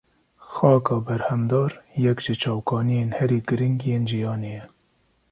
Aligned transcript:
Xaka 0.51 0.95
berhemdar 1.09 1.69
yek 2.05 2.17
ji 2.25 2.33
çavkaniyên 2.41 3.09
herî 3.17 3.39
girîng 3.47 3.83
ên 3.95 4.03
jiyanê 4.09 4.53
ye. 4.57 4.63